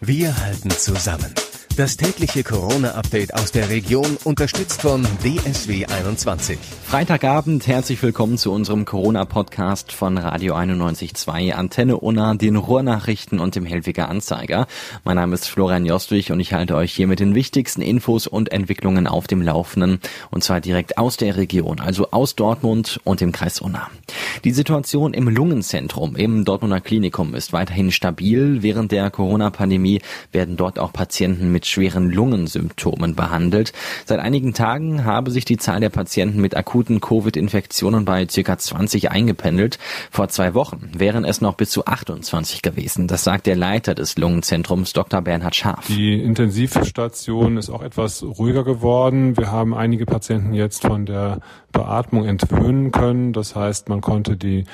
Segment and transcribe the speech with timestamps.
[0.00, 1.34] Wir halten zusammen.
[1.78, 6.58] Das tägliche Corona-Update aus der Region, unterstützt von DSW 21.
[6.84, 13.64] Freitagabend, herzlich willkommen zu unserem Corona-Podcast von Radio 91.2, Antenne Unna, den Ruhrnachrichten und dem
[13.64, 14.66] Helwiger Anzeiger.
[15.04, 18.50] Mein Name ist Florian Jostwig und ich halte euch hier mit den wichtigsten Infos und
[18.50, 20.00] Entwicklungen auf dem Laufenden.
[20.32, 23.88] Und zwar direkt aus der Region, also aus Dortmund und dem Kreis Unna.
[24.42, 28.64] Die Situation im Lungenzentrum im Dortmunder Klinikum ist weiterhin stabil.
[28.64, 30.00] Während der Corona-Pandemie
[30.32, 33.72] werden dort auch Patienten mit schweren Lungensymptomen behandelt.
[34.04, 38.58] Seit einigen Tagen habe sich die Zahl der Patienten mit akuten Covid-Infektionen bei ca.
[38.58, 39.78] 20 eingependelt.
[40.10, 43.08] Vor zwei Wochen wären es noch bis zu 28 gewesen.
[43.08, 45.22] Das sagt der Leiter des Lungenzentrums, Dr.
[45.22, 45.86] Bernhard Scharf.
[45.88, 49.36] Die Intensivstation ist auch etwas ruhiger geworden.
[49.36, 51.40] Wir haben einige Patienten jetzt von der
[51.72, 53.32] Beatmung entwöhnen können.
[53.32, 54.64] Das heißt, man konnte die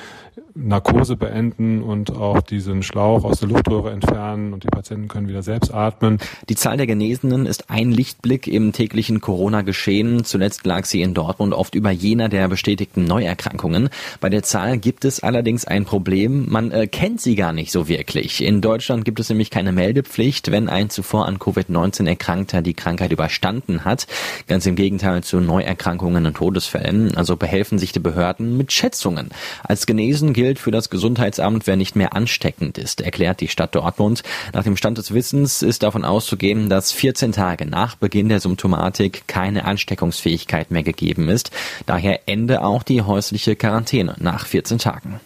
[0.55, 5.43] Narkose beenden und auch diesen Schlauch aus der Luftröhre entfernen und die Patienten können wieder
[5.43, 6.19] selbst atmen.
[6.47, 10.23] Die Zahl der Genesenen ist ein Lichtblick im täglichen Corona-Geschehen.
[10.23, 13.89] Zuletzt lag sie in Dortmund oft über jener der bestätigten Neuerkrankungen.
[14.19, 16.45] Bei der Zahl gibt es allerdings ein Problem.
[16.49, 18.43] Man äh, kennt sie gar nicht so wirklich.
[18.43, 23.11] In Deutschland gibt es nämlich keine Meldepflicht, wenn ein zuvor an Covid-19 Erkrankter die Krankheit
[23.11, 24.07] überstanden hat.
[24.47, 27.15] Ganz im Gegenteil zu Neuerkrankungen und Todesfällen.
[27.15, 29.29] Also behelfen sich die Behörden mit Schätzungen.
[29.63, 34.23] Als genesen gilt für das Gesundheitsamt, wer nicht mehr ansteckend ist, erklärt die Stadt Dortmund.
[34.53, 39.27] Nach dem Stand des Wissens ist davon auszugehen, dass 14 Tage nach Beginn der Symptomatik
[39.27, 41.51] keine Ansteckungsfähigkeit mehr gegeben ist.
[41.85, 45.19] Daher ende auch die häusliche Quarantäne nach 14 Tagen.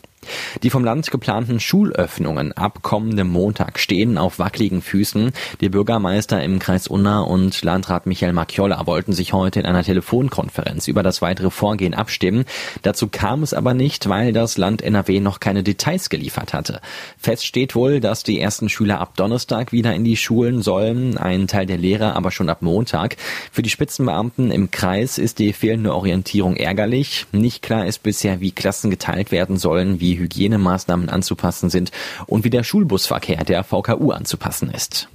[0.64, 5.32] Die vom Land geplanten Schulöffnungen ab kommendem Montag stehen auf wackeligen Füßen.
[5.62, 10.88] Die Bürgermeister im Kreis Unna und Landrat Michael Macchiola wollten sich heute in einer Telefonkonferenz
[10.88, 12.46] über das weitere Vorgehen abstimmen.
[12.82, 16.82] Dazu kam es aber nicht, weil das Land NRW noch keine Details geliefert hatte.
[17.18, 21.48] Fest steht wohl, dass die ersten Schüler ab Donnerstag wieder in die Schulen sollen, ein
[21.48, 23.18] Teil der Lehrer aber schon ab Montag.
[23.52, 27.26] Für die Spitzenbeamten im Kreis ist die fehlende Orientierung ärgerlich.
[27.32, 31.92] Nicht klar ist bisher, wie Klassen geteilt werden sollen, wie Hygienemaßnahmen anzupassen sind
[32.28, 35.10] und wie der Schulbusverkehr der VKU anzupassen ist.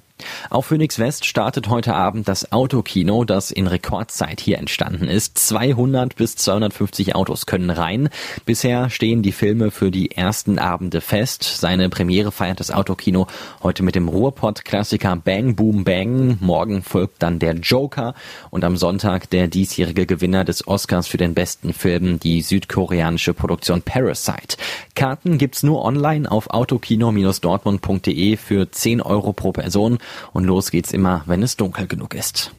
[0.50, 5.38] Auf Phoenix West startet heute Abend das Autokino, das in Rekordzeit hier entstanden ist.
[5.38, 8.08] 200 bis 250 Autos können rein.
[8.46, 11.42] Bisher stehen die Filme für die ersten Abende fest.
[11.42, 13.26] Seine Premiere feiert das Autokino
[13.62, 16.38] heute mit dem Ruhrpott-Klassiker Bang Boom Bang.
[16.40, 18.14] Morgen folgt dann der Joker
[18.50, 23.82] und am Sonntag der diesjährige Gewinner des Oscars für den besten Film, die südkoreanische Produktion
[23.82, 24.56] Parasite.
[24.94, 29.98] Karten gibt's nur online auf autokino-dortmund.de für 10 Euro pro Person
[30.32, 32.52] und los geht's immer, wenn es dunkel genug ist.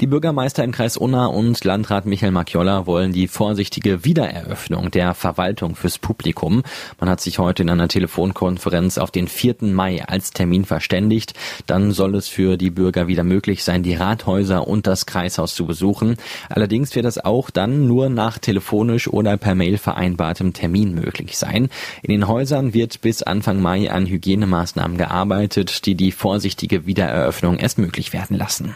[0.00, 5.74] Die Bürgermeister im Kreis Unna und Landrat Michael Macchiolla wollen die vorsichtige Wiedereröffnung der Verwaltung
[5.74, 6.62] fürs Publikum.
[7.00, 9.56] Man hat sich heute in einer Telefonkonferenz auf den 4.
[9.62, 11.34] Mai als Termin verständigt.
[11.66, 15.66] Dann soll es für die Bürger wieder möglich sein, die Rathäuser und das Kreishaus zu
[15.66, 16.16] besuchen.
[16.48, 21.68] Allerdings wird das auch dann nur nach telefonisch oder per Mail vereinbartem Termin möglich sein.
[22.02, 27.78] In den Häusern wird bis Anfang Mai an Hygienemaßnahmen gearbeitet, die die vorsichtige Wiedereröffnung erst
[27.78, 28.74] möglich werden lassen.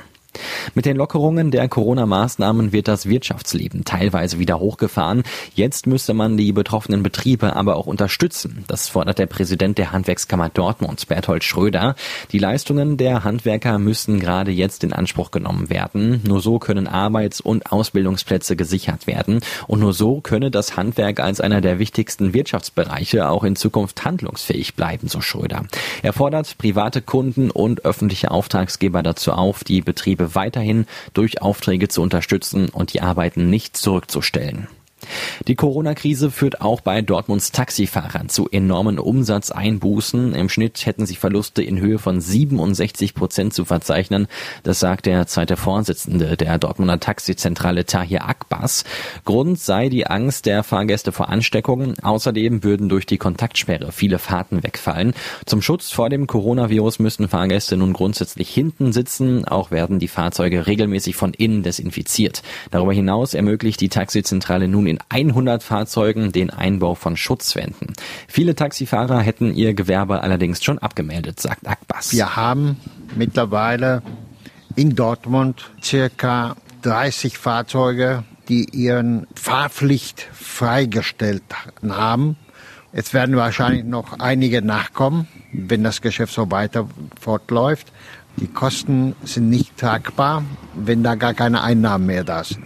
[0.75, 5.23] Mit den Lockerungen der Corona-Maßnahmen wird das Wirtschaftsleben teilweise wieder hochgefahren.
[5.55, 8.65] Jetzt müsste man die betroffenen Betriebe aber auch unterstützen.
[8.69, 11.95] Das fordert der Präsident der Handwerkskammer Dortmund, Berthold Schröder.
[12.33, 16.21] Die Leistungen der Handwerker müssen gerade jetzt in Anspruch genommen werden.
[16.27, 19.41] Nur so können Arbeits- und Ausbildungsplätze gesichert werden.
[19.67, 24.75] Und nur so könne das Handwerk als einer der wichtigsten Wirtschaftsbereiche auch in Zukunft handlungsfähig
[24.75, 25.65] bleiben, so Schröder.
[26.03, 31.89] Er fordert private Kunden und öffentliche Auftragsgeber dazu auf, die Betriebe Betriebe weiterhin durch Aufträge
[31.89, 34.69] zu unterstützen und die Arbeiten nicht zurückzustellen.
[35.49, 40.35] Die Corona-Krise führt auch bei Dortmunds Taxifahrern zu enormen Umsatzeinbußen.
[40.35, 44.29] Im Schnitt hätten sie Verluste in Höhe von 67 Prozent zu verzeichnen.
[44.63, 48.85] Das sagt der zweite Vorsitzende der Dortmunder Taxizentrale Tahir Akbas.
[49.25, 51.99] Grund sei die Angst der Fahrgäste vor Ansteckungen.
[52.03, 55.15] Außerdem würden durch die Kontaktsperre viele Fahrten wegfallen.
[55.47, 59.45] Zum Schutz vor dem Coronavirus müssen Fahrgäste nun grundsätzlich hinten sitzen.
[59.45, 62.43] Auch werden die Fahrzeuge regelmäßig von innen desinfiziert.
[62.71, 67.95] Darüber hinaus ermöglicht die Taxizentrale nun in 100 Fahrzeugen den Einbau von Schutzwänden.
[68.29, 72.13] Viele Taxifahrer hätten ihr Gewerbe allerdings schon abgemeldet, sagt Akbas.
[72.13, 72.77] Wir haben
[73.17, 74.03] mittlerweile
[74.77, 81.43] in Dortmund circa 30 Fahrzeuge, die ihren Fahrpflicht freigestellt
[81.89, 82.37] haben.
[82.93, 86.89] Es werden wahrscheinlich noch einige nachkommen, wenn das Geschäft so weiter
[87.21, 87.93] fortläuft.
[88.37, 90.45] Die Kosten sind nicht tragbar,
[90.75, 92.65] wenn da gar keine Einnahmen mehr da sind.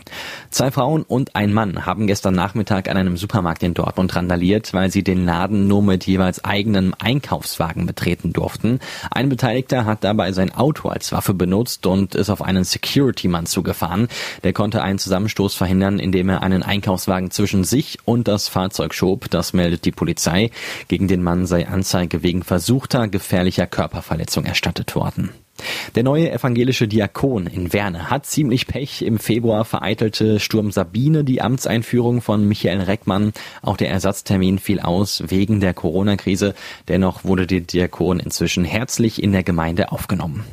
[0.51, 4.93] Zwei Frauen und ein Mann haben gestern Nachmittag an einem Supermarkt in Dortmund randaliert, weil
[4.93, 8.79] sie den Laden nur mit jeweils eigenem Einkaufswagen betreten durften.
[9.11, 14.07] Ein Beteiligter hat dabei sein Auto als Waffe benutzt und ist auf einen Security-Mann zugefahren.
[14.45, 19.29] Der konnte einen Zusammenstoß verhindern, indem er einen Einkaufswagen zwischen sich und das Fahrzeug schob.
[19.31, 20.53] Das meldet die Polizei.
[20.87, 25.31] Gegen den Mann sei Anzeige wegen versuchter gefährlicher Körperverletzung erstattet worden.
[25.95, 29.03] Der neue evangelische Diakon in Werne hat ziemlich Pech.
[29.03, 33.33] Im Februar vereitelte Sturm Sabine die Amtseinführung von Michael Reckmann.
[33.63, 36.55] Auch der Ersatztermin fiel aus wegen der Corona-Krise.
[36.89, 40.45] Dennoch wurde der Diakon inzwischen herzlich in der Gemeinde aufgenommen.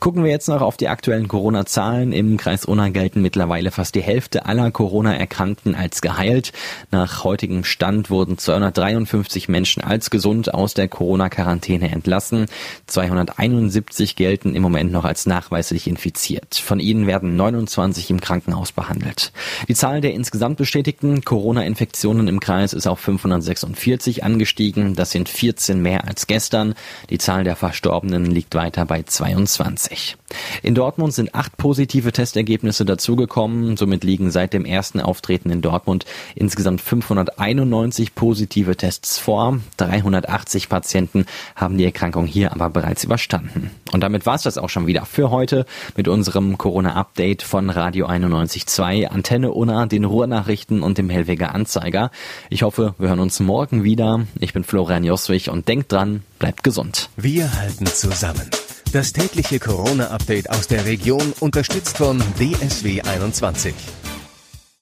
[0.00, 2.12] Gucken wir jetzt noch auf die aktuellen Corona-Zahlen.
[2.12, 6.52] Im Kreis Unna gelten mittlerweile fast die Hälfte aller Corona-Erkrankten als geheilt.
[6.90, 12.46] Nach heutigem Stand wurden 253 Menschen als gesund aus der Corona-Quarantäne entlassen.
[12.86, 16.56] 271 gelten im Moment noch als nachweislich infiziert.
[16.56, 19.32] Von ihnen werden 29 im Krankenhaus behandelt.
[19.68, 24.94] Die Zahl der insgesamt bestätigten Corona-Infektionen im Kreis ist auf 546 angestiegen.
[24.94, 26.74] Das sind 14 mehr als gestern.
[27.10, 30.16] Die Zahl der Verstorbenen liegt weiter bei 22.
[30.62, 33.76] In Dortmund sind acht positive Testergebnisse dazugekommen.
[33.76, 36.04] Somit liegen seit dem ersten Auftreten in Dortmund
[36.34, 39.58] insgesamt 591 positive Tests vor.
[39.78, 43.70] 380 Patienten haben die Erkrankung hier aber bereits überstanden.
[43.92, 48.06] Und damit war es das auch schon wieder für heute mit unserem Corona-Update von Radio
[48.06, 52.10] 91.2, Antenne Unna, den Ruhrnachrichten und dem Hellweger Anzeiger.
[52.48, 54.26] Ich hoffe, wir hören uns morgen wieder.
[54.40, 57.10] Ich bin Florian Joswig und denkt dran, bleibt gesund.
[57.16, 58.48] Wir halten zusammen.
[58.92, 63.74] Das tägliche Corona-Update aus der Region unterstützt von DSW 21.